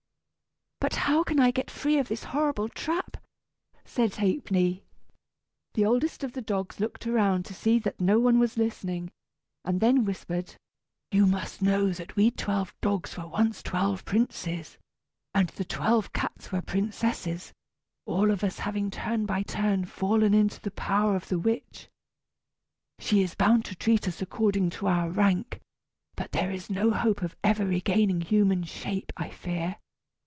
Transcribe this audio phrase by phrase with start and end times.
[0.83, 3.17] "But how can I get free of this horrible trap?"
[3.85, 4.83] said Ha'penny.
[5.75, 9.11] The oldest of the dogs looked around to see that no one was listening,
[9.63, 10.55] and then whispered:
[11.11, 14.79] "You must know that we twelve dogs were once twelve princes,
[15.35, 17.53] and the twelve cats were princesses
[18.07, 21.89] all of us having turn by turn fallen into the power of the witch.
[22.97, 25.59] She is bound to treat us according to our rank,
[26.15, 29.77] but there is no hope of ever regaining human shape, I fear.